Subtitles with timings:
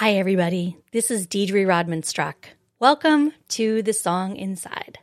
[0.00, 0.76] Hi, everybody.
[0.92, 2.50] This is Deidre Rodman Struck.
[2.78, 4.98] Welcome to the song Inside.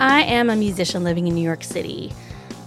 [0.00, 2.12] I am a musician living in New York City.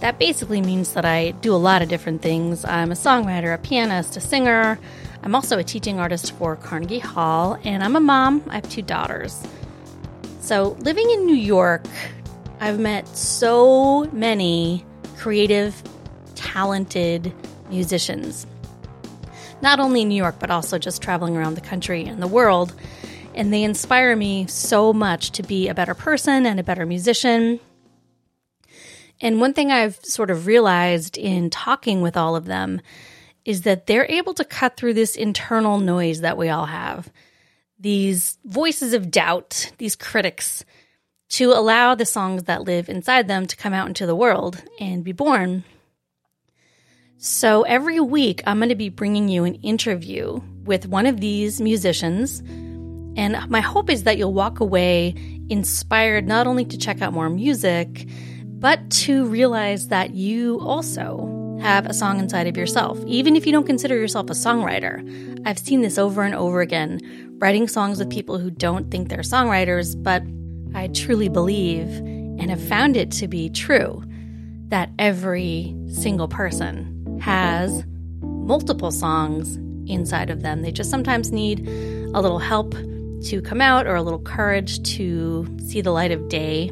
[0.00, 2.64] That basically means that I do a lot of different things.
[2.64, 4.78] I'm a songwriter, a pianist, a singer.
[5.22, 8.42] I'm also a teaching artist for Carnegie Hall, and I'm a mom.
[8.48, 9.46] I have two daughters.
[10.40, 11.84] So, living in New York,
[12.60, 14.84] I've met so many
[15.16, 15.80] creative,
[16.34, 17.32] talented
[17.70, 18.46] musicians.
[19.62, 22.74] Not only in New York, but also just traveling around the country and the world.
[23.34, 27.60] And they inspire me so much to be a better person and a better musician.
[29.20, 32.80] And one thing I've sort of realized in talking with all of them
[33.44, 37.08] is that they're able to cut through this internal noise that we all have.
[37.78, 40.64] These voices of doubt, these critics
[41.30, 45.04] to allow the songs that live inside them to come out into the world and
[45.04, 45.64] be born.
[47.18, 51.60] So every week, I'm going to be bringing you an interview with one of these
[51.60, 52.40] musicians.
[53.16, 55.14] And my hope is that you'll walk away
[55.48, 58.06] inspired not only to check out more music,
[58.44, 63.52] but to realize that you also have a song inside of yourself, even if you
[63.52, 65.42] don't consider yourself a songwriter.
[65.44, 67.00] I've seen this over and over again,
[67.38, 70.22] writing songs with people who don't think they're songwriters, but
[70.74, 74.02] I truly believe and have found it to be true
[74.68, 77.84] that every single person has
[78.20, 79.56] multiple songs
[79.90, 80.62] inside of them.
[80.62, 81.66] They just sometimes need
[82.14, 82.74] a little help
[83.24, 86.68] to come out or a little courage to see the light of day.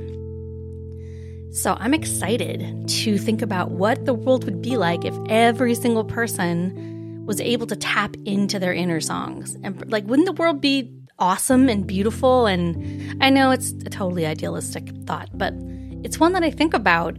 [1.53, 6.05] So I'm excited to think about what the world would be like if every single
[6.05, 9.56] person was able to tap into their inner songs.
[9.62, 12.47] And like, wouldn't the world be awesome and beautiful.
[12.47, 15.55] And I know it's a totally idealistic thought, but
[16.03, 17.17] it's one that I think about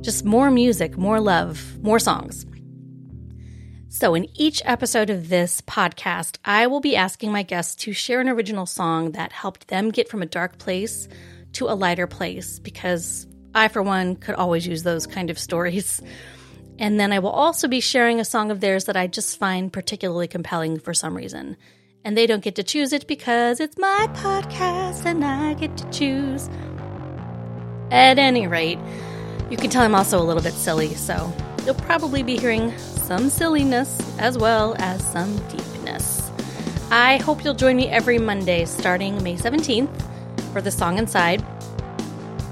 [0.00, 2.46] just more music, more love, more songs.
[3.88, 8.20] So, in each episode of this podcast, I will be asking my guests to share
[8.20, 11.08] an original song that helped them get from a dark place
[11.54, 16.00] to a lighter place because I, for one, could always use those kind of stories.
[16.78, 19.72] And then I will also be sharing a song of theirs that I just find
[19.72, 21.56] particularly compelling for some reason
[22.04, 25.90] and they don't get to choose it because it's my podcast and I get to
[25.90, 26.48] choose.
[27.90, 28.78] At any rate,
[29.50, 31.32] you can tell I'm also a little bit silly, so
[31.64, 36.30] you'll probably be hearing some silliness as well as some deepness.
[36.90, 39.90] I hope you'll join me every Monday starting May 17th
[40.52, 41.44] for the Song Inside.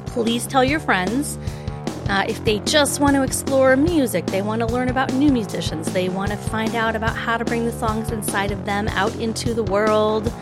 [0.06, 1.38] Please tell your friends
[2.08, 5.92] uh, if they just want to explore music, they want to learn about new musicians,
[5.92, 9.14] they want to find out about how to bring the songs inside of them out
[9.16, 10.32] into the world,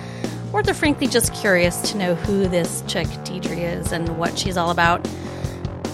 [0.53, 4.57] or they're frankly just curious to know who this chick Deidre is and what she's
[4.57, 5.07] all about.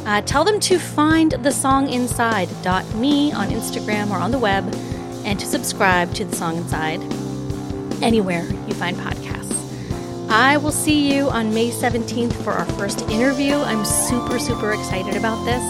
[0.05, 4.65] Uh, tell them to find the song inside.me on Instagram or on the web
[5.25, 7.01] and to subscribe to the song inside
[8.03, 9.42] anywhere you find podcasts.
[10.35, 13.55] I will see you on May 17th for our first interview.
[13.55, 15.63] I'm super, super excited about this,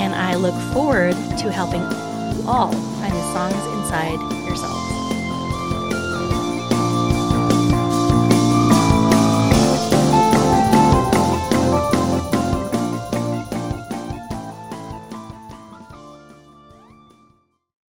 [0.00, 4.91] and I look forward to helping you all find the songs inside yourselves.